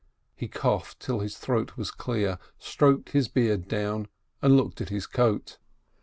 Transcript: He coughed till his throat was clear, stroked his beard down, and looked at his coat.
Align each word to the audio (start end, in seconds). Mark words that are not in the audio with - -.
He 0.35 0.47
coughed 0.47 0.99
till 0.99 1.19
his 1.19 1.37
throat 1.37 1.77
was 1.77 1.91
clear, 1.91 2.39
stroked 2.57 3.09
his 3.11 3.27
beard 3.27 3.67
down, 3.67 4.07
and 4.41 4.57
looked 4.57 4.81
at 4.81 4.89
his 4.89 5.05
coat. 5.05 5.59